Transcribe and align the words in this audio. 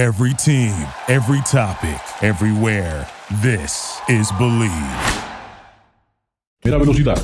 Every 0.00 0.32
team, 0.32 0.72
every 1.08 1.42
topic, 1.42 2.00
everywhere. 2.22 3.06
This 3.42 4.00
is 4.08 4.32
Believe. 4.38 4.72
Primera 6.62 6.82
velocidad. 6.82 7.20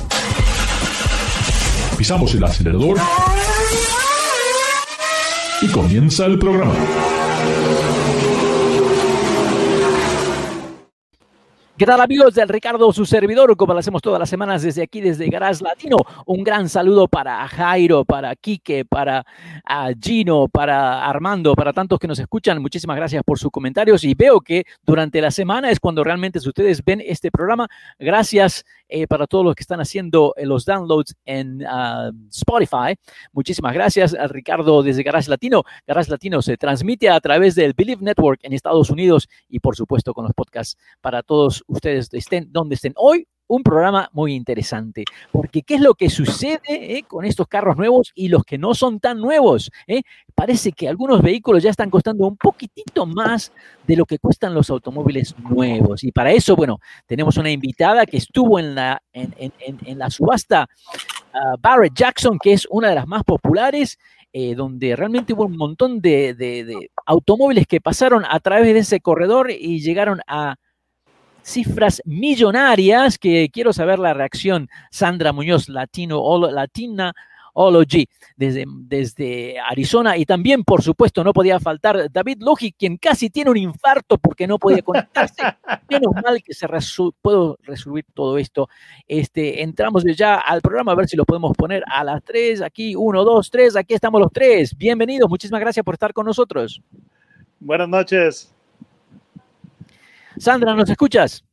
Pisamos 1.97 2.35
el 2.35 2.43
acelerador. 2.43 2.99
Y 5.63 5.67
comienza 5.71 6.25
el 6.27 6.37
programa. 6.37 6.75
¿Qué 11.77 11.85
tal 11.85 12.01
amigos 12.01 12.33
del 12.33 12.49
Ricardo, 12.49 12.91
su 12.91 13.05
servidor? 13.05 13.55
Como 13.55 13.71
lo 13.71 13.77
hacemos 13.77 14.01
todas 14.01 14.19
las 14.19 14.31
semanas 14.31 14.63
desde 14.63 14.81
aquí, 14.81 14.99
desde 14.99 15.29
Garage 15.29 15.63
Latino. 15.63 15.97
Un 16.25 16.43
gran 16.43 16.69
saludo 16.69 17.07
para 17.07 17.47
Jairo, 17.47 18.03
para 18.03 18.35
Quique, 18.35 18.83
para 18.83 19.23
Gino, 20.01 20.47
para 20.47 21.05
Armando, 21.05 21.53
para 21.53 21.73
tantos 21.73 21.99
que 21.99 22.07
nos 22.07 22.17
escuchan. 22.17 22.63
Muchísimas 22.63 22.97
gracias 22.97 23.21
por 23.23 23.37
sus 23.37 23.51
comentarios 23.51 24.03
y 24.05 24.15
veo 24.15 24.41
que 24.41 24.63
durante 24.81 25.21
la 25.21 25.29
semana 25.29 25.69
es 25.69 25.79
cuando 25.79 26.03
realmente 26.03 26.39
ustedes 26.39 26.83
ven 26.83 26.99
este 27.05 27.29
programa. 27.29 27.67
Gracias 27.99 28.65
eh, 28.89 29.05
para 29.05 29.27
todos 29.27 29.45
los 29.45 29.53
que 29.53 29.61
están 29.61 29.79
haciendo 29.79 30.33
eh, 30.35 30.47
los 30.47 30.65
downloads 30.65 31.15
en 31.25 31.63
ah, 31.67 32.09
Spotify. 32.31 32.95
Muchísimas 33.33 33.75
gracias 33.75 34.15
a 34.15 34.27
Ricardo 34.27 34.81
desde 34.81 35.03
Garage 35.03 35.29
Latino. 35.29 35.63
Garage 35.85 36.09
Latino 36.09 36.41
se 36.41 36.57
transmite 36.57 37.07
a 37.09 37.19
través 37.19 37.53
del 37.53 37.73
Believe 37.73 38.01
Network 38.01 38.39
en 38.41 38.53
Estados 38.53 38.89
Unidos 38.89 39.29
y 39.47 39.59
por 39.59 39.75
supuesto 39.75 40.15
con 40.15 40.23
los 40.23 40.33
podcasts 40.33 40.75
para 41.01 41.21
todos 41.21 41.63
ustedes 41.67 42.09
estén 42.13 42.51
donde 42.51 42.75
estén. 42.75 42.93
Hoy 42.95 43.27
un 43.47 43.63
programa 43.63 44.09
muy 44.11 44.33
interesante, 44.33 45.05
porque 45.31 45.63
¿qué 45.63 45.75
es 45.75 45.81
lo 45.81 45.93
que 45.93 46.09
sucede 46.09 46.59
eh, 46.67 47.03
con 47.07 47.25
estos 47.25 47.47
carros 47.47 47.77
nuevos 47.77 48.11
y 48.13 48.27
los 48.27 48.43
que 48.43 48.57
no 48.57 48.73
son 48.73 48.99
tan 48.99 49.19
nuevos? 49.19 49.71
Eh? 49.87 50.01
Parece 50.35 50.71
que 50.71 50.87
algunos 50.87 51.21
vehículos 51.21 51.63
ya 51.63 51.69
están 51.69 51.89
costando 51.89 52.27
un 52.27 52.37
poquitito 52.37 53.05
más 53.05 53.51
de 53.85 53.95
lo 53.95 54.05
que 54.05 54.19
cuestan 54.19 54.53
los 54.53 54.69
automóviles 54.69 55.33
nuevos. 55.39 56.03
Y 56.03 56.11
para 56.11 56.31
eso, 56.31 56.55
bueno, 56.55 56.79
tenemos 57.05 57.37
una 57.37 57.49
invitada 57.49 58.05
que 58.05 58.17
estuvo 58.17 58.59
en 58.59 58.75
la, 58.75 59.01
en, 59.13 59.33
en, 59.37 59.97
la 59.97 60.09
subasta 60.09 60.67
uh, 61.33 61.57
Barrett 61.59 61.93
Jackson, 61.95 62.37
que 62.37 62.53
es 62.53 62.67
una 62.69 62.89
de 62.89 62.95
las 62.95 63.07
más 63.07 63.23
populares. 63.23 63.97
Eh, 64.33 64.55
donde 64.55 64.93
realmente 64.95 65.33
hubo 65.33 65.45
un 65.45 65.55
montón 65.55 66.01
de, 66.01 66.33
de, 66.33 66.65
de 66.65 66.91
automóviles 67.05 67.65
que 67.65 67.79
pasaron 67.79 68.23
a 68.29 68.39
través 68.41 68.73
de 68.73 68.81
ese 68.81 68.99
corredor 68.99 69.49
y 69.49 69.79
llegaron 69.79 70.19
a 70.27 70.57
cifras 71.47 72.01
millonarias 72.05 73.17
que 73.17 73.49
quiero 73.51 73.71
saber 73.71 73.99
la 73.99 74.13
reacción. 74.13 74.69
Sandra 74.91 75.31
Muñoz, 75.31 75.69
Latino, 75.69 76.21
Latina 76.51 77.13
Ology, 77.53 78.07
desde, 78.35 78.65
desde 78.67 79.59
Arizona. 79.59 80.17
Y 80.17 80.25
también, 80.25 80.63
por 80.63 80.83
supuesto, 80.83 81.23
no 81.23 81.33
podía 81.33 81.59
faltar 81.59 82.11
David 82.11 82.41
Logi, 82.41 82.73
quien 82.73 82.97
casi 82.97 83.29
tiene 83.29 83.49
un 83.49 83.57
infarto 83.57 84.17
porque 84.17 84.45
no 84.45 84.59
podía 84.59 84.81
conectarse. 84.83 85.41
Menos 85.89 86.13
mal 86.23 86.43
que 86.43 86.53
se 86.53 86.67
puedo 87.21 87.57
resolver 87.63 88.05
todo 88.13 88.37
esto. 88.37 88.69
Este, 89.07 89.63
entramos 89.63 90.03
ya 90.15 90.35
al 90.35 90.61
programa 90.61 90.91
a 90.91 90.95
ver 90.95 91.07
si 91.07 91.15
lo 91.17 91.25
podemos 91.25 91.55
poner 91.55 91.83
a 91.87 92.03
las 92.03 92.23
tres. 92.23 92.61
Aquí, 92.61 92.93
uno, 92.95 93.23
dos, 93.23 93.49
tres. 93.49 93.75
Aquí 93.75 93.93
estamos 93.93 94.21
los 94.21 94.31
tres. 94.31 94.77
Bienvenidos. 94.77 95.29
Muchísimas 95.29 95.61
gracias 95.61 95.83
por 95.83 95.95
estar 95.95 96.13
con 96.13 96.25
nosotros. 96.25 96.81
Buenas 97.59 97.89
noches. 97.89 98.56
Sandra, 100.39 100.75
¿nos 100.75 100.89
escuchas? 100.89 101.43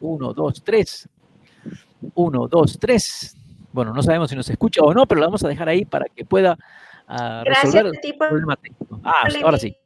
Uno, 0.00 0.32
dos, 0.32 0.62
tres. 0.64 1.08
Uno, 2.14 2.48
dos, 2.48 2.78
tres. 2.78 3.36
Bueno, 3.72 3.92
no 3.92 4.02
sabemos 4.02 4.30
si 4.30 4.36
nos 4.36 4.48
escucha 4.48 4.80
o 4.82 4.92
no, 4.94 5.06
pero 5.06 5.20
lo 5.20 5.26
vamos 5.26 5.44
a 5.44 5.48
dejar 5.48 5.68
ahí 5.68 5.84
para 5.84 6.06
que 6.06 6.24
pueda 6.24 6.58
uh, 7.08 7.44
resolver 7.44 7.86
el 7.86 8.16
problema 8.16 8.56
técnico. 8.56 9.00
Ah, 9.04 9.28
ahora 9.44 9.58
sí. 9.58 9.76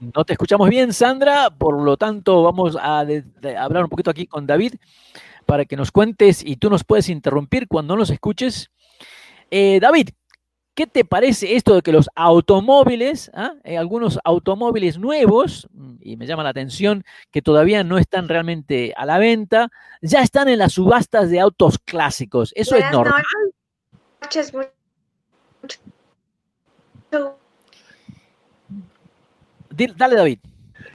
No 0.00 0.24
te 0.24 0.32
escuchamos 0.32 0.68
bien, 0.70 0.94
Sandra, 0.94 1.50
por 1.50 1.80
lo 1.80 1.98
tanto 1.98 2.42
vamos 2.42 2.76
a, 2.76 3.00
hablar 3.00 3.84
un 3.84 3.90
poquito 3.90 4.10
aquí 4.10 4.26
con 4.26 4.46
David 4.46 4.74
para 5.44 5.66
que 5.66 5.76
nos 5.76 5.92
cuentes 5.92 6.42
y 6.44 6.56
tú 6.56 6.70
nos 6.70 6.84
puedes 6.84 7.10
interrumpir 7.10 7.68
cuando 7.68 7.94
nos 7.94 8.08
escuches. 8.08 8.70
Eh, 9.50 9.78
David, 9.80 10.08
¿Qué 10.74 10.88
te 10.88 11.04
parece 11.04 11.54
esto 11.54 11.76
de 11.76 11.82
que 11.82 11.92
los 11.92 12.10
automóviles, 12.16 13.30
¿ah? 13.32 13.54
eh, 13.62 13.78
algunos 13.78 14.18
automóviles 14.24 14.98
nuevos, 14.98 15.68
mm, 15.72 15.94
y 16.00 16.16
me 16.16 16.26
llama 16.26 16.42
la 16.42 16.48
atención 16.48 17.04
que 17.30 17.42
todavía 17.42 17.84
no 17.84 17.96
están 17.96 18.28
realmente 18.28 18.92
a 18.96 19.06
la 19.06 19.18
venta, 19.18 19.70
ya 20.02 20.20
están 20.20 20.48
en 20.48 20.58
las 20.58 20.72
subastas 20.72 21.30
de 21.30 21.38
autos 21.38 21.78
clásicos? 21.78 22.52
¿Eso 22.56 22.74
es 22.74 22.90
normal? 22.90 23.22
Dale, 29.96 30.16
David. 30.16 30.38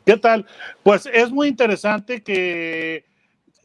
¿Qué 0.06 0.18
tal? 0.18 0.46
Pues 0.84 1.06
es 1.12 1.32
muy 1.32 1.48
interesante 1.48 2.22
que 2.22 3.06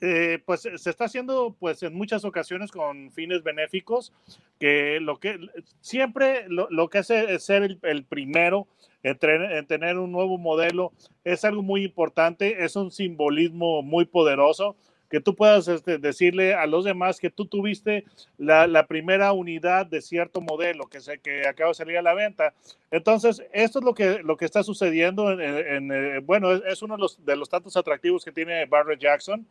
eh, 0.05 0.43
pues 0.45 0.61
se 0.61 0.91
está 0.91 1.07
haciendo 1.07 1.57
pues 1.59 1.83
en 1.83 1.95
muchas 1.95 2.25
ocasiones 2.27 2.71
con 2.71 3.11
fines 3.11 3.43
benéficos, 3.43 4.13
que 4.61 5.01
lo 5.01 5.19
que 5.19 5.39
siempre 5.81 6.45
lo, 6.49 6.89
que 6.91 6.99
hace 6.99 7.35
es 7.35 7.45
ser 7.45 7.79
el, 7.83 8.05
primero 8.05 8.69
en, 9.03 9.19
tener 9.67 9.99
un 9.99 10.13
nuevo 10.13 10.37
modelo 10.37 10.93
es 11.25 11.45
algo 11.45 11.63
muy 11.63 11.85
importante, 11.85 12.65
es 12.65 12.77
un 12.77 12.91
simbolismo 12.91 13.83
muy 13.83 14.05
poderoso 14.05 14.77
que 15.11 15.21
tú 15.21 15.35
puedas 15.35 15.69
este, 15.69 15.99
decirle 15.99 16.55
a 16.55 16.67
los 16.67 16.85
demás 16.85 17.21
que 17.21 17.31
tú 17.31 17.47
tuviste 17.47 18.05
la, 18.37 18.87
primera 18.87 19.33
unidad 19.33 19.87
de 19.87 20.03
cierto 20.03 20.41
modelo 20.41 20.87
que, 20.87 21.01
se, 21.01 21.19
que 21.19 21.47
acaba 21.47 21.69
de 21.69 21.75
salir 21.75 21.97
a 21.97 22.03
la 22.03 22.15
venta. 22.15 22.53
Entonces, 22.91 23.43
esto 23.53 23.79
es 23.79 23.85
lo 23.85 23.95
que, 23.95 24.25
lo 24.25 24.37
que 24.37 24.45
está 24.45 24.63
sucediendo. 24.65 25.31
En, 25.31 25.93
eh, 25.93 26.19
bueno, 26.19 26.53
es, 26.53 26.63
es, 26.67 26.83
uno 26.83 26.97
de 26.97 27.01
los, 27.01 27.25
de 27.25 27.37
los 27.37 27.49
tantos 27.49 27.77
atractivos 27.77 28.25
que 28.25 28.33
tiene 28.33 28.67
Barrett 28.67 29.01
Jackson. 29.01 29.47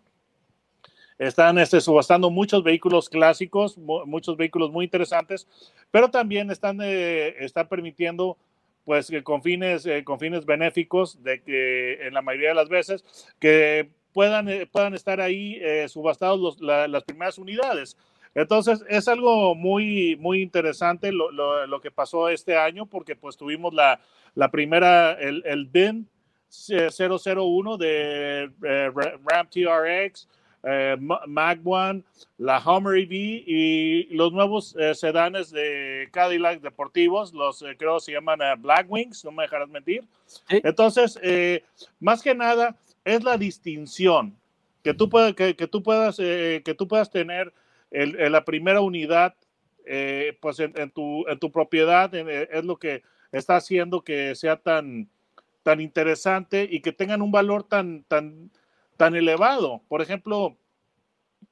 Están 1.17 1.57
este, 1.57 1.79
subastando 1.79 2.29
muchos 2.29 2.63
vehículos 2.63 3.09
clásicos, 3.09 3.77
muchos 3.77 4.35
vehículos 4.35 4.71
muy 4.71 4.85
interesantes, 4.85 5.47
pero 5.91 6.09
también 6.09 6.49
están, 6.49 6.79
eh, 6.81 7.35
están 7.39 7.67
permitiendo 7.67 8.37
pues 8.85 9.07
que 9.07 9.23
con 9.23 9.41
fines, 9.41 9.85
eh, 9.85 10.03
con 10.03 10.19
fines 10.19 10.45
benéficos, 10.45 11.23
de 11.23 11.41
que 11.41 12.05
en 12.05 12.13
la 12.13 12.21
mayoría 12.21 12.49
de 12.49 12.55
las 12.55 12.67
veces, 12.67 13.05
que 13.39 13.89
puedan, 14.11 14.49
eh, 14.49 14.65
puedan 14.65 14.93
estar 14.93 15.21
ahí 15.21 15.61
subastados 15.87 16.59
las 16.59 17.03
primeras 17.03 17.37
unidades. 17.37 17.95
Entonces, 18.35 18.83
es 18.89 19.07
algo 19.07 19.55
muy, 19.55 20.17
muy 20.17 20.41
interesante 20.41 21.11
lo, 21.11 21.31
lo, 21.31 21.79
que 21.81 21.91
pasó 21.91 22.27
este 22.29 22.57
año, 22.57 22.87
porque 22.87 23.15
pues 23.15 23.37
tuvimos 23.37 23.73
la, 23.73 24.01
la 24.33 24.49
primera, 24.51 25.13
el, 25.13 25.43
el 25.45 25.67
BIN 25.67 26.09
001 26.49 27.77
de 27.77 28.51
Ram 29.25 29.47
TRX, 29.49 30.27
eh, 30.63 30.97
One, 31.63 32.03
la 32.37 32.59
Hummer 32.59 32.97
EV 32.99 33.11
y 33.11 34.03
los 34.11 34.31
nuevos 34.31 34.75
eh, 34.79 34.95
sedanes 34.95 35.51
de 35.51 36.07
Cadillac 36.11 36.61
deportivos, 36.61 37.33
los 37.33 37.61
eh, 37.61 37.75
creo 37.77 37.99
se 37.99 38.13
llaman 38.13 38.39
Black 38.61 38.85
Wings, 38.89 39.25
no 39.25 39.31
me 39.31 39.43
dejarás 39.43 39.69
mentir. 39.69 40.03
Entonces, 40.49 41.19
más 41.99 42.21
que 42.21 42.33
nada, 42.33 42.75
es 43.03 43.23
la 43.23 43.37
distinción 43.37 44.35
que 44.83 44.93
tú, 44.93 45.09
puedas, 45.09 45.33
que, 45.33 45.53
tú, 45.67 45.83
puedas, 45.83 46.17
que 46.17 46.75
tú 46.77 46.87
puedas 46.87 47.11
tener 47.11 47.53
en 47.91 48.31
la 48.31 48.43
primera 48.43 48.81
unidad 48.81 49.35
pues 50.39 50.59
en, 50.59 50.91
tu, 50.91 51.27
en 51.27 51.39
tu 51.39 51.51
propiedad, 51.51 52.13
es 52.15 52.63
lo 52.63 52.77
que 52.77 53.03
está 53.31 53.57
haciendo 53.57 54.01
que 54.01 54.33
sea 54.35 54.57
tan, 54.57 55.09
tan 55.63 55.81
interesante 55.81 56.67
y 56.69 56.81
que 56.81 56.91
tengan 56.91 57.21
un 57.21 57.31
valor 57.31 57.63
tan, 57.63 58.03
tan, 58.03 58.49
tan 58.97 59.15
elevado. 59.15 59.81
Por 59.87 60.01
ejemplo, 60.01 60.57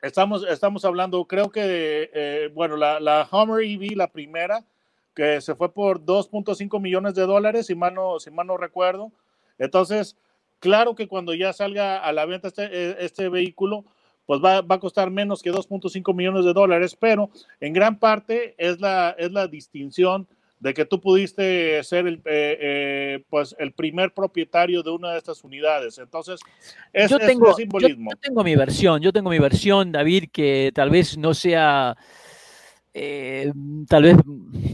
estamos, 0.02 0.46
estamos 0.48 0.86
hablando, 0.86 1.26
creo 1.26 1.50
que, 1.50 2.10
eh, 2.14 2.50
bueno, 2.54 2.78
la, 2.78 3.00
la, 3.00 3.28
Hummer 3.32 3.64
EV, 3.64 3.96
la 3.96 4.12
primera, 4.12 4.66
que 5.14 5.42
se 5.42 5.56
fue 5.56 5.74
por 5.74 6.04
2.5 6.04 6.80
millones 6.80 7.16
de 7.16 7.24
dólares, 7.26 7.68
si 7.68 7.76
mal, 7.76 7.94
no, 7.94 8.20
si 8.20 8.32
mal 8.32 8.48
no 8.48 8.58
recuerdo. 8.58 9.12
Entonces, 9.58 10.18
claro 10.60 10.96
que 10.96 11.08
cuando 11.08 11.34
ya 11.34 11.54
salga 11.54 11.98
a 11.98 12.12
la 12.14 12.26
venta 12.26 12.48
este, 12.48 12.66
eh, 12.72 12.96
este 13.00 13.30
vehículo, 13.30 13.86
pues 14.26 14.40
va, 14.42 14.62
va, 14.62 14.76
a 14.76 14.80
costar 14.80 15.10
menos 15.12 15.42
que 15.42 15.52
2.5 15.52 16.14
millones 16.14 16.46
de 16.46 16.54
dólares, 16.54 16.96
pero 16.96 17.30
en 17.60 17.74
gran 17.74 18.00
parte 18.00 18.56
es 18.58 18.80
la, 18.80 19.16
es 19.18 19.32
la 19.32 19.48
distinción 19.48 20.28
de 20.62 20.76
que 20.76 20.86
tú 20.86 21.02
pudiste 21.02 21.84
ser 21.84 22.06
el, 22.06 22.22
eh, 22.26 22.58
eh, 22.62 23.24
pues 23.30 23.56
el 23.58 23.74
primer 23.74 24.14
propietario 24.14 24.84
de 24.84 24.92
una 24.92 25.12
de 25.12 25.18
estas 25.18 25.44
unidades. 25.44 25.98
Entonces, 25.98 26.40
es, 26.94 27.10
yo 27.10 27.18
tengo, 27.18 27.52
simbolismo. 27.56 28.12
Yo, 28.12 28.18
tengo 28.18 28.44
mi 28.44 28.56
versión, 28.56 29.02
yo 29.02 29.12
tengo 29.12 29.32
mi 29.32 29.40
versión, 29.40 29.92
David, 29.92 30.26
que 30.32 30.72
tal 30.76 30.92
vez 30.92 31.18
no 31.18 31.34
sea, 31.34 31.98
eh, 32.94 33.52
tal 33.90 34.04
vez, 34.04 34.18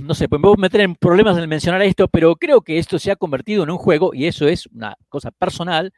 no 0.01 0.13
sé, 0.13 0.28
pues 0.28 0.42
me 0.42 0.50
voy 0.50 0.57
a 0.57 0.62
meter 0.62 0.81
en 0.81 0.94
problemas 0.94 1.38
en 1.38 1.48
mencionar 1.48 1.81
esto, 1.81 2.10
pero 2.10 2.36
creo 2.36 2.60
que 2.60 2.80
esto 2.80 3.00
se 3.00 3.12
ha 3.12 3.16
convertido 3.16 3.63
en 3.63 3.69
un 3.69 3.78
juego, 3.78 4.13
y 4.13 4.25
eso 4.25 4.45
es 4.45 4.68
una 4.68 4.98
cosa 5.07 5.31
personal, 5.31 5.94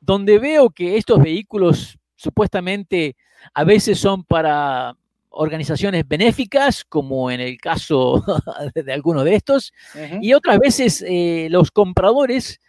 donde 0.00 0.38
veo 0.38 0.68
que 0.68 0.98
estos 0.98 1.18
vehículos 1.18 1.98
supuestamente 2.14 3.16
a 3.54 3.64
veces 3.64 3.98
son 3.98 4.22
para 4.22 4.98
organizaciones 5.36 6.06
benéficas, 6.08 6.84
como 6.84 7.30
en 7.30 7.40
el 7.40 7.58
caso 7.58 8.24
de 8.74 8.92
algunos 8.92 9.24
de 9.24 9.34
estos, 9.34 9.72
y 10.22 10.32
otras 10.34 10.58
veces 10.58 11.04
eh, 11.06 11.48
los 11.50 11.70
compradores 11.70 12.60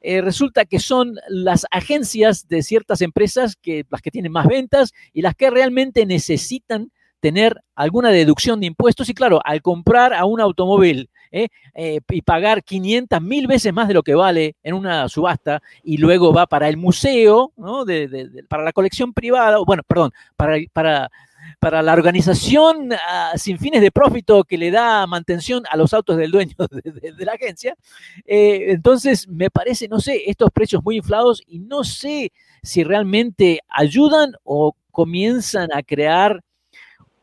eh, 0.00 0.20
resulta 0.20 0.64
que 0.66 0.78
son 0.80 1.16
las 1.28 1.66
agencias 1.70 2.46
de 2.48 2.62
ciertas 2.62 3.00
empresas 3.00 3.56
que 3.56 3.84
las 3.90 4.02
que 4.02 4.10
tienen 4.10 4.32
más 4.32 4.46
ventas 4.46 4.92
y 5.12 5.22
las 5.22 5.34
que 5.34 5.48
realmente 5.50 6.04
necesitan 6.04 6.90
tener 7.20 7.62
alguna 7.74 8.10
deducción 8.10 8.60
de 8.60 8.66
impuestos. 8.66 9.08
Y 9.08 9.14
claro, 9.14 9.40
al 9.42 9.62
comprar 9.62 10.12
a 10.12 10.26
un 10.26 10.40
automóvil 10.42 11.08
¿eh? 11.32 11.48
Eh, 11.74 12.00
y 12.10 12.20
pagar 12.20 12.62
500 12.62 13.22
mil 13.22 13.46
veces 13.46 13.72
más 13.72 13.88
de 13.88 13.94
lo 13.94 14.02
que 14.02 14.14
vale 14.14 14.56
en 14.62 14.74
una 14.74 15.08
subasta 15.08 15.62
y 15.82 15.96
luego 15.96 16.34
va 16.34 16.46
para 16.46 16.68
el 16.68 16.76
museo, 16.76 17.52
¿no? 17.56 17.86
de- 17.86 18.06
de- 18.08 18.28
de- 18.28 18.44
para 18.44 18.62
la 18.62 18.72
colección 18.74 19.14
privada, 19.14 19.58
o 19.58 19.64
bueno, 19.64 19.82
perdón, 19.88 20.12
para, 20.36 20.58
para, 20.74 21.10
para 21.58 21.82
la 21.82 21.92
organización 21.92 22.90
ah, 22.92 23.32
sin 23.36 23.58
fines 23.58 23.80
de 23.80 23.90
profito 23.90 24.44
que 24.44 24.58
le 24.58 24.70
da 24.70 25.06
mantención 25.06 25.62
a 25.70 25.76
los 25.76 25.94
autos 25.94 26.16
del 26.16 26.30
dueño 26.30 26.54
de, 26.70 27.24
la 27.24 27.32
agencia. 27.32 27.76
Eh, 28.24 28.66
entonces, 28.68 29.28
me 29.28 29.50
parece, 29.50 29.88
no 29.88 30.00
sé, 30.00 30.22
estos 30.26 30.50
precios 30.50 30.82
muy 30.84 30.96
inflados 30.96 31.42
y 31.46 31.58
no 31.60 31.84
sé 31.84 32.32
si 32.62 32.84
realmente 32.84 33.60
ayudan 33.68 34.32
o 34.42 34.74
comienzan 34.90 35.70
a 35.72 35.82
crear 35.82 36.42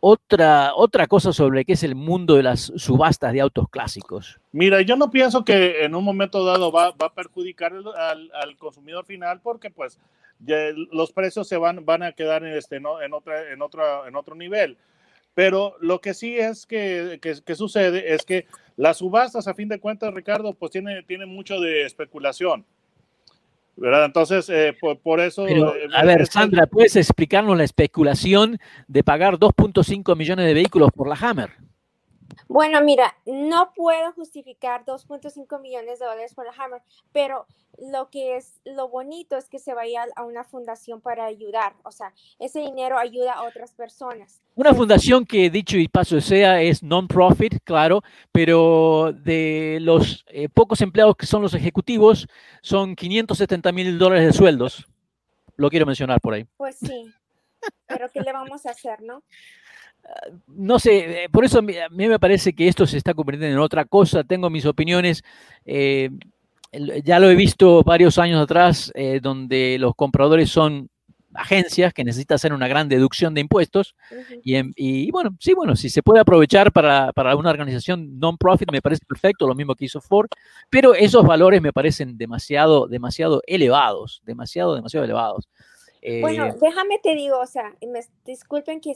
otra, 0.01 0.73
otra 0.75 1.07
cosa 1.07 1.31
sobre 1.31 1.63
qué 1.63 1.73
es 1.73 1.83
el 1.83 1.95
mundo 1.95 2.35
de 2.35 2.43
las 2.43 2.71
subastas 2.75 3.33
de 3.33 3.41
autos 3.41 3.69
clásicos. 3.69 4.39
Mira, 4.51 4.81
yo 4.81 4.95
no 4.95 5.11
pienso 5.11 5.45
que 5.45 5.85
en 5.85 5.95
un 5.95 6.03
momento 6.03 6.43
dado 6.43 6.71
va, 6.71 6.91
va 6.91 7.07
a 7.07 7.13
perjudicar 7.13 7.71
al, 7.71 8.31
al 8.33 8.57
consumidor 8.57 9.05
final 9.05 9.39
porque 9.41 9.69
pues 9.69 9.99
ya 10.43 10.71
los 10.91 11.11
precios 11.11 11.47
se 11.47 11.57
van, 11.57 11.85
van 11.85 12.03
a 12.03 12.11
quedar 12.13 12.43
en, 12.43 12.53
este, 12.55 12.79
no, 12.79 13.01
en, 13.01 13.13
otra, 13.13 13.51
en, 13.51 13.61
otra, 13.61 14.07
en 14.07 14.15
otro 14.15 14.35
nivel. 14.35 14.77
Pero 15.33 15.75
lo 15.79 16.01
que 16.01 16.13
sí 16.13 16.37
es 16.37 16.65
que, 16.65 17.19
que, 17.21 17.35
que 17.45 17.55
sucede 17.55 18.13
es 18.13 18.25
que 18.25 18.47
las 18.75 18.97
subastas, 18.97 19.47
a 19.47 19.53
fin 19.53 19.69
de 19.69 19.79
cuentas, 19.79 20.13
Ricardo, 20.13 20.53
pues 20.53 20.71
tiene, 20.71 21.03
tiene 21.03 21.25
mucho 21.25 21.59
de 21.59 21.85
especulación. 21.85 22.65
¿Verdad? 23.77 24.05
Entonces, 24.05 24.49
eh, 24.49 24.75
por, 24.79 24.99
por 24.99 25.19
eso... 25.21 25.45
Pero, 25.45 25.75
eh, 25.75 25.87
a 25.95 26.03
ver, 26.03 26.27
Sandra, 26.27 26.67
¿puedes 26.67 26.95
explicarnos 26.97 27.57
la 27.57 27.63
especulación 27.63 28.59
de 28.87 29.03
pagar 29.03 29.37
2.5 29.37 30.15
millones 30.15 30.45
de 30.45 30.53
vehículos 30.53 30.91
por 30.91 31.07
la 31.07 31.15
Hammer? 31.15 31.51
Bueno, 32.51 32.81
mira, 32.81 33.15
no 33.25 33.71
puedo 33.73 34.11
justificar 34.11 34.83
2.5 34.83 35.61
millones 35.61 35.99
de 35.99 36.05
dólares 36.05 36.33
por 36.33 36.45
la 36.45 36.51
Hammer, 36.51 36.81
pero 37.13 37.45
lo 37.77 38.09
que 38.09 38.35
es 38.35 38.59
lo 38.65 38.89
bonito 38.89 39.37
es 39.37 39.47
que 39.47 39.57
se 39.57 39.73
vaya 39.73 40.05
a 40.17 40.25
una 40.25 40.43
fundación 40.43 40.99
para 40.99 41.23
ayudar, 41.23 41.75
o 41.83 41.93
sea, 41.93 42.13
ese 42.39 42.59
dinero 42.59 42.97
ayuda 42.97 43.35
a 43.35 43.43
otras 43.43 43.71
personas. 43.71 44.41
Una 44.55 44.73
fundación 44.73 45.25
que, 45.25 45.49
dicho 45.49 45.77
y 45.77 45.87
paso 45.87 46.19
sea, 46.19 46.61
es 46.61 46.83
non-profit, 46.83 47.59
claro, 47.63 48.01
pero 48.33 49.13
de 49.13 49.77
los 49.79 50.25
eh, 50.27 50.49
pocos 50.49 50.81
empleados 50.81 51.15
que 51.15 51.27
son 51.27 51.41
los 51.41 51.53
ejecutivos, 51.53 52.27
son 52.61 52.97
570 52.97 53.71
mil 53.71 53.97
dólares 53.97 54.25
de 54.25 54.33
sueldos. 54.33 54.85
Lo 55.55 55.69
quiero 55.69 55.85
mencionar 55.85 56.19
por 56.19 56.33
ahí. 56.33 56.45
Pues 56.57 56.75
sí, 56.77 57.13
pero 57.87 58.09
¿qué 58.11 58.19
le 58.19 58.33
vamos 58.33 58.65
a 58.65 58.71
hacer, 58.71 59.01
no? 59.01 59.23
No 60.47 60.79
sé, 60.79 61.23
eh, 61.25 61.29
por 61.29 61.45
eso 61.45 61.59
a 61.59 61.61
mí, 61.61 61.73
me 61.91 62.19
parece 62.19 62.53
que 62.53 62.67
esto 62.67 62.85
se 62.85 62.97
está 62.97 63.13
convirtiendo 63.13 63.55
en 63.55 63.61
otra 63.61 63.85
cosa. 63.85 64.23
Tengo 64.23 64.49
mis 64.49 64.65
opiniones. 64.65 65.23
eh, 65.65 66.09
ya 67.03 67.19
lo 67.19 67.29
he 67.29 67.35
visto 67.35 67.83
varios 67.83 68.17
años 68.17 68.41
atrás, 68.41 68.91
eh, 68.95 69.19
donde 69.21 69.77
los 69.77 69.93
compradores 69.93 70.49
son 70.49 70.89
agencias 71.33 71.93
que 71.93 72.03
necesitan 72.03 72.35
hacer 72.35 72.53
una 72.53 72.67
gran 72.67 72.87
deducción 72.87 73.33
de 73.33 73.41
impuestos. 73.41 73.95
Y, 74.43 74.55
en- 74.55 74.73
y 74.75 75.11
bueno, 75.11 75.35
sí, 75.39 75.53
bueno, 75.53 75.75
si 75.75 75.89
se 75.89 76.01
puede 76.01 76.21
aprovechar 76.21 76.71
para, 76.71 77.11
para 77.13 77.35
una 77.35 77.49
organización 77.49 78.19
non-profit, 78.19 78.71
me 78.71 78.81
parece 78.81 79.05
perfecto, 79.05 79.47
lo 79.47 79.55
mismo 79.55 79.75
que 79.75 79.85
hizo 79.85 79.99
Ford, 80.01 80.29
pero 80.69 80.93
esos 80.93 81.25
valores 81.25 81.61
me 81.61 81.73
parecen 81.73 82.17
demasiado, 82.17 82.87
demasiado 82.87 83.41
elevados, 83.47 84.21
demasiado, 84.25 84.75
demasiado 84.75 85.03
elevados. 85.05 85.49
Eh, 86.01 86.21
Bueno, 86.21 86.55
déjame 86.59 86.99
te 86.99 87.15
digo, 87.15 87.39
o 87.39 87.47
sea, 87.47 87.75
me, 87.81 88.01
disculpen 88.25 88.81
que 88.81 88.95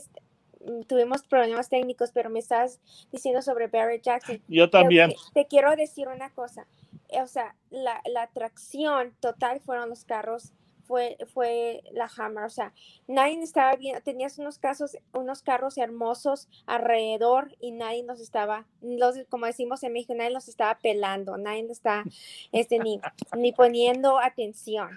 tuvimos 0.86 1.22
problemas 1.24 1.68
técnicos, 1.68 2.10
pero 2.12 2.30
me 2.30 2.38
estás 2.38 2.80
diciendo 3.12 3.42
sobre 3.42 3.68
Barrett 3.68 4.02
Jackson. 4.02 4.42
Yo 4.48 4.70
también. 4.70 5.10
Te, 5.10 5.42
te 5.42 5.46
quiero 5.46 5.74
decir 5.76 6.08
una 6.08 6.30
cosa, 6.30 6.66
eh, 7.08 7.22
o 7.22 7.26
sea, 7.26 7.54
la, 7.70 8.00
la 8.06 8.22
atracción 8.22 9.14
total 9.20 9.60
fueron 9.60 9.88
los 9.88 10.04
carros, 10.04 10.52
fue, 10.86 11.16
fue 11.32 11.82
la 11.92 12.08
Hammer, 12.16 12.44
o 12.44 12.50
sea, 12.50 12.72
nadie 13.06 13.42
estaba 13.42 13.74
viendo, 13.74 14.00
tenías 14.02 14.38
unos 14.38 14.58
casos, 14.58 14.96
unos 15.12 15.42
carros 15.42 15.78
hermosos 15.78 16.48
alrededor 16.66 17.56
y 17.60 17.72
nadie 17.72 18.04
nos 18.04 18.20
estaba, 18.20 18.66
los, 18.80 19.16
como 19.28 19.46
decimos 19.46 19.82
en 19.82 19.92
México, 19.92 20.14
nadie 20.14 20.30
los 20.30 20.48
estaba 20.48 20.78
pelando, 20.78 21.36
nadie 21.36 21.62
nos 21.62 21.72
está 21.72 22.04
este, 22.52 22.78
ni, 22.78 23.00
ni 23.36 23.52
poniendo 23.52 24.18
atención. 24.18 24.90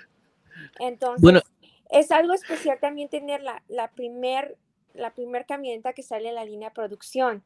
Entonces, 0.80 1.22
Bueno. 1.22 1.42
es 1.90 2.12
algo 2.12 2.34
especial 2.34 2.80
también 2.80 3.10
tener 3.10 3.42
la, 3.42 3.64
la 3.68 3.90
primer, 3.90 4.58
la 4.94 5.14
primer 5.14 5.46
camioneta 5.46 5.94
que 5.94 6.04
sale 6.04 6.30
en 6.30 6.36
la 6.36 6.46
línea 6.46 6.70
de 6.70 6.76
producción. 6.76 7.44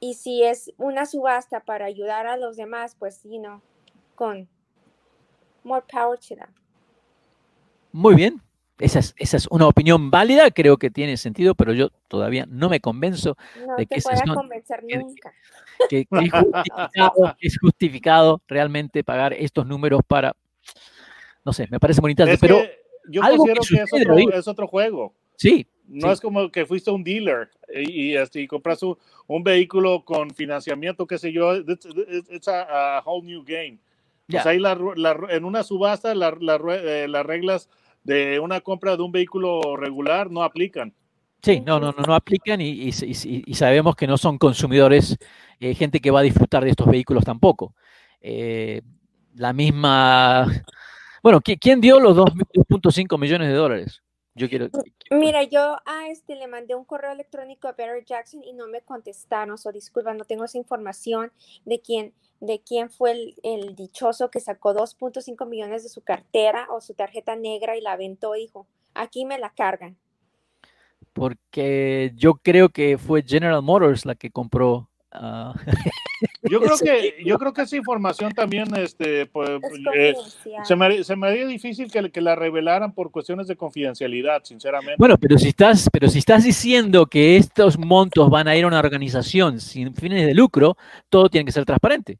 Y 0.00 0.14
si 0.14 0.42
es 0.42 0.72
una 0.78 1.06
subasta 1.06 1.60
para 1.60 1.84
ayudar 1.86 2.26
a 2.26 2.36
los 2.36 2.56
demás, 2.56 2.96
pues, 2.98 3.22
you 3.24 3.38
know, 3.40 3.60
con 4.14 4.48
more 5.64 5.84
power 5.90 6.18
to 6.18 6.34
them. 6.34 6.52
Muy 7.92 8.14
bien, 8.14 8.40
esa 8.78 8.98
es, 8.98 9.14
esa 9.18 9.36
es 9.36 9.46
una 9.48 9.68
opinión 9.68 10.10
válida, 10.10 10.50
creo 10.50 10.76
que 10.76 10.90
tiene 10.90 11.16
sentido, 11.16 11.54
pero 11.54 11.72
yo 11.72 11.90
todavía 12.08 12.46
no 12.48 12.68
me 12.68 12.80
convenzo 12.80 13.36
No 13.66 13.76
De 13.76 13.86
que 13.86 13.96
te 13.96 14.02
pueda 14.02 14.24
convencer 14.34 14.82
que- 14.88 14.96
nunca. 14.96 15.32
que, 15.88 16.06
que 16.06 16.24
es, 16.24 16.32
justificado, 16.32 17.36
es 17.40 17.58
justificado 17.60 18.40
realmente 18.48 19.04
pagar 19.04 19.32
estos 19.34 19.66
números 19.66 20.00
para, 20.06 20.34
no 21.44 21.52
sé, 21.52 21.68
me 21.70 21.78
parece 21.78 22.00
muy 22.00 22.12
interesante, 22.12 22.34
Es 22.34 22.40
pero 22.40 22.62
que 22.62 23.10
yo 23.12 23.22
algo 23.22 23.44
considero 23.44 23.62
que, 23.68 23.82
es, 23.82 23.92
otro, 23.92 24.38
es 24.38 24.48
otro 24.48 24.66
juego. 24.66 25.14
sí, 25.36 25.66
No 25.92 26.06
Sí. 26.08 26.12
es 26.14 26.20
como 26.20 26.50
que 26.50 26.64
fuiste 26.64 26.90
un 26.90 27.04
dealer 27.04 27.50
y, 27.74 27.90
y, 28.12 28.16
este, 28.16 28.40
y 28.40 28.46
compras 28.46 28.82
un, 28.82 28.96
un 29.26 29.42
vehículo 29.44 30.04
con 30.04 30.30
financiamiento, 30.30 31.06
qué 31.06 31.18
sé 31.18 31.32
yo. 31.32 31.54
It's, 31.56 31.86
it's- 32.30 32.48
a, 32.48 32.98
a 32.98 33.02
whole 33.04 33.26
new 33.26 33.42
game. 33.44 33.78
Ya. 34.28 34.38
Pues 34.42 34.46
ahí 34.46 34.58
la 34.58 34.74
la 34.96 35.18
en 35.30 35.44
una 35.44 35.62
subasta 35.62 36.14
la- 36.14 36.34
eh, 36.40 37.06
las 37.08 37.26
reglas 37.26 37.68
de 38.04 38.40
una 38.40 38.60
compra 38.62 38.96
de 38.96 39.02
un 39.02 39.12
vehículo 39.12 39.76
regular 39.76 40.30
no 40.30 40.42
aplican. 40.42 40.94
Sí, 41.42 41.60
no, 41.60 41.78
no, 41.78 41.92
no, 41.92 42.02
no 42.06 42.14
aplican 42.14 42.60
y, 42.60 42.68
y- 42.70 43.42
y- 43.46 43.54
sabemos 43.54 43.94
que 43.96 44.06
no 44.06 44.16
son 44.16 44.38
consumidores, 44.38 45.18
eh, 45.60 45.74
gente 45.74 46.00
que 46.00 46.10
va 46.12 46.20
a 46.20 46.22
disfrutar 46.22 46.64
de 46.64 46.70
estos 46.70 46.86
vehículos 46.86 47.24
tampoco. 47.24 47.74
Eh, 48.20 48.80
la 49.34 49.52
misma, 49.52 50.46
bueno, 51.22 51.40
¿qui- 51.40 51.58
¿quién 51.60 51.80
dio 51.80 51.98
los 52.00 52.16
2.5 52.16 53.18
millones 53.18 53.48
de 53.48 53.54
dólares? 53.54 54.02
Yo 54.34 54.48
quiero, 54.48 54.68
Mira, 55.10 55.42
yo 55.42 55.76
a 55.84 56.08
este 56.08 56.36
le 56.36 56.46
mandé 56.46 56.74
un 56.74 56.84
correo 56.84 57.12
electrónico 57.12 57.68
a 57.68 57.72
Barrett 57.72 58.06
Jackson 58.06 58.42
y 58.42 58.54
no 58.54 58.66
me 58.66 58.80
contestaron. 58.80 59.58
So, 59.58 59.72
disculpa, 59.72 60.14
no 60.14 60.24
tengo 60.24 60.44
esa 60.44 60.56
información 60.56 61.32
de 61.66 61.80
quién, 61.82 62.14
de 62.40 62.62
quién 62.62 62.88
fue 62.90 63.12
el, 63.12 63.34
el 63.42 63.74
dichoso 63.76 64.30
que 64.30 64.40
sacó 64.40 64.74
2.5 64.74 65.46
millones 65.46 65.82
de 65.82 65.90
su 65.90 66.02
cartera 66.02 66.66
o 66.70 66.80
su 66.80 66.94
tarjeta 66.94 67.36
negra 67.36 67.76
y 67.76 67.82
la 67.82 67.92
aventó, 67.92 68.32
dijo. 68.32 68.66
Aquí 68.94 69.26
me 69.26 69.38
la 69.38 69.50
cargan. 69.50 69.96
porque 71.12 72.12
yo 72.16 72.34
creo 72.34 72.70
que 72.70 72.98
fue 72.98 73.22
General 73.22 73.62
Motors 73.62 74.06
la 74.06 74.14
que 74.14 74.30
compró. 74.30 74.88
ah, 75.12 75.54
Yo 76.42 76.60
creo 76.60 76.76
que 76.76 77.22
yo 77.24 77.38
creo 77.38 77.52
que 77.52 77.62
esa 77.62 77.76
información 77.76 78.32
también 78.32 78.74
este 78.76 79.26
pues, 79.26 79.62
Es 79.62 79.78
eh, 79.94 80.14
se, 80.64 80.74
me, 80.74 80.86
haría- 80.86 81.04
se 81.04 81.14
me 81.14 81.28
haría 81.28 81.46
difícil 81.46 81.90
que, 81.90 82.10
que 82.10 82.20
la 82.20 82.34
revelaran 82.34 82.92
por 82.92 83.12
cuestiones 83.12 83.46
de 83.46 83.56
confidencialidad, 83.56 84.42
sinceramente. 84.42 84.96
Bueno, 84.98 85.16
pero 85.18 85.38
si 85.38 85.48
estás, 85.48 85.88
pero 85.92 86.08
si 86.08 86.18
estás 86.18 86.42
diciendo 86.42 87.06
que 87.06 87.36
estos 87.36 87.78
montos 87.78 88.28
van 88.28 88.48
a 88.48 88.56
ir 88.56 88.64
a 88.64 88.66
una 88.66 88.80
organización 88.80 89.60
sin 89.60 89.94
fines 89.94 90.26
de 90.26 90.34
lucro, 90.34 90.76
todo 91.08 91.28
tiene 91.28 91.44
que 91.44 91.52
ser 91.52 91.64
transparente. 91.64 92.18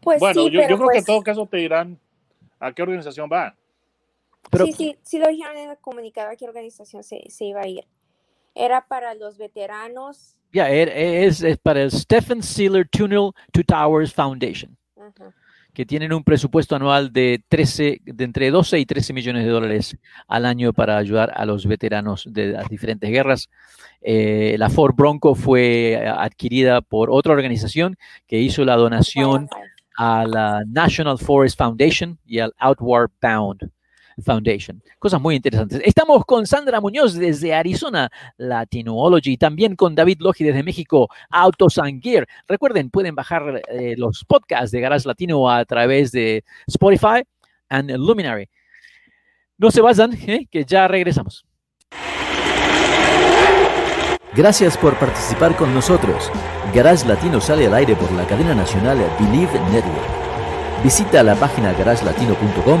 Pues 0.00 0.20
bueno, 0.20 0.42
sí, 0.44 0.50
yo, 0.50 0.60
yo 0.60 0.76
creo 0.76 0.78
que 0.78 0.84
en 0.84 1.04
pues, 1.04 1.06
todo 1.06 1.22
caso 1.22 1.46
te 1.46 1.56
dirán 1.56 1.98
a 2.60 2.72
qué 2.72 2.82
organización 2.82 3.28
va. 3.30 3.56
Pero 4.50 4.66
sí, 4.66 4.72
sí, 4.72 4.96
sí 5.02 5.18
lo 5.18 5.28
dijeron 5.28 5.56
en 5.56 5.70
el 5.70 5.78
comunicado 5.78 6.30
a 6.30 6.36
qué 6.36 6.46
organización 6.46 7.02
se, 7.02 7.28
se 7.28 7.44
iba 7.46 7.62
a 7.62 7.66
ir. 7.66 7.84
Era 8.54 8.86
para 8.86 9.14
los 9.14 9.36
veteranos. 9.36 10.37
Er- 10.52 10.92
es, 10.94 11.42
es 11.42 11.58
para 11.58 11.82
el 11.82 11.90
Stephen 11.90 12.42
Sealer 12.42 12.88
Tunnel 12.88 13.30
to 13.52 13.62
Towers 13.64 14.12
Foundation, 14.12 14.76
que 15.74 15.86
tienen 15.86 16.12
un 16.12 16.24
presupuesto 16.24 16.74
anual 16.74 17.12
de 17.12 17.40
13, 17.48 18.00
de 18.04 18.24
entre 18.24 18.50
12 18.50 18.78
y 18.80 18.86
13 18.86 19.12
millones 19.12 19.44
de 19.44 19.50
dólares 19.50 19.96
al 20.26 20.44
año 20.46 20.72
para 20.72 20.96
ayudar 20.96 21.32
a 21.36 21.44
los 21.46 21.66
veteranos 21.66 22.26
de 22.30 22.48
las 22.48 22.68
diferentes 22.68 23.08
guerras. 23.10 23.48
Eh, 24.00 24.56
la 24.58 24.70
Ford 24.70 24.94
Bronco 24.96 25.34
fue 25.34 26.02
adquirida 26.06 26.80
por 26.80 27.10
otra 27.10 27.32
organización 27.32 27.96
que 28.26 28.40
hizo 28.40 28.64
la 28.64 28.76
donación 28.76 29.48
a 29.96 30.24
la 30.26 30.62
National 30.66 31.18
Forest 31.18 31.58
Foundation 31.58 32.18
y 32.24 32.38
al 32.38 32.52
Outward 32.58 33.10
Bound. 33.20 33.70
Foundation. 34.24 34.82
Cosas 34.98 35.20
muy 35.20 35.36
interesantes. 35.36 35.80
Estamos 35.84 36.24
con 36.24 36.46
Sandra 36.46 36.80
Muñoz 36.80 37.14
desde 37.14 37.54
Arizona, 37.54 38.10
Latinology, 38.36 39.36
también 39.36 39.76
con 39.76 39.94
David 39.94 40.18
Logi 40.20 40.44
desde 40.44 40.62
México, 40.62 41.08
Autos 41.30 41.78
and 41.78 42.02
Gear. 42.02 42.26
Recuerden, 42.46 42.90
pueden 42.90 43.14
bajar 43.14 43.62
eh, 43.68 43.94
los 43.96 44.24
podcasts 44.24 44.70
de 44.70 44.80
Garage 44.80 45.06
Latino 45.06 45.50
a 45.50 45.64
través 45.64 46.12
de 46.12 46.44
Spotify 46.66 47.22
and 47.68 47.90
Luminary. 47.92 48.48
No 49.56 49.70
se 49.70 49.80
vayan, 49.80 50.12
¿eh? 50.26 50.46
que 50.50 50.64
ya 50.64 50.86
regresamos. 50.88 51.44
Gracias 54.34 54.76
por 54.76 54.96
participar 54.98 55.56
con 55.56 55.74
nosotros. 55.74 56.30
Garage 56.72 57.06
Latino 57.06 57.40
sale 57.40 57.66
al 57.66 57.74
aire 57.74 57.96
por 57.96 58.12
la 58.12 58.26
cadena 58.26 58.54
nacional 58.54 58.98
Believe 59.18 59.58
Network. 59.72 60.28
Visita 60.84 61.24
la 61.24 61.34
página 61.34 61.72
garagelatino.com, 61.72 62.80